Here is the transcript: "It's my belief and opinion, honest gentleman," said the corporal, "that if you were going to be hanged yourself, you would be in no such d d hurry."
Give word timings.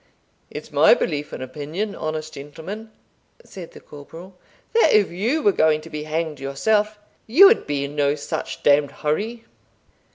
"It's 0.49 0.71
my 0.71 0.95
belief 0.95 1.31
and 1.31 1.43
opinion, 1.43 1.93
honest 1.93 2.33
gentleman," 2.33 2.89
said 3.45 3.73
the 3.73 3.79
corporal, 3.79 4.33
"that 4.73 4.89
if 4.91 5.11
you 5.11 5.43
were 5.43 5.51
going 5.51 5.79
to 5.81 5.91
be 5.91 6.05
hanged 6.05 6.39
yourself, 6.39 6.97
you 7.27 7.45
would 7.45 7.67
be 7.67 7.83
in 7.85 7.95
no 7.95 8.15
such 8.15 8.63
d 8.63 8.79
d 8.81 8.87
hurry." 8.87 9.45